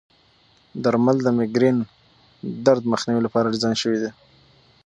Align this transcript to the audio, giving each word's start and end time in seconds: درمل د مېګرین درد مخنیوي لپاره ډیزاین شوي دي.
درمل 0.83 1.17
د 1.23 1.27
مېګرین 1.37 1.77
درد 2.65 2.81
مخنیوي 2.91 3.21
لپاره 3.25 3.51
ډیزاین 3.53 3.75
شوي 3.81 3.97
دي. 4.03 4.11